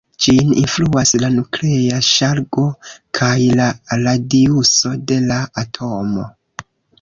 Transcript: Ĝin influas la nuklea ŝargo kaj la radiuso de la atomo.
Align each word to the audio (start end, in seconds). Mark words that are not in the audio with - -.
Ĝin 0.25 0.47
influas 0.59 1.11
la 1.23 1.27
nuklea 1.33 1.99
ŝargo 2.07 2.63
kaj 3.19 3.35
la 3.61 3.69
radiuso 4.07 4.95
de 5.13 5.21
la 5.29 5.39
atomo. 5.65 6.27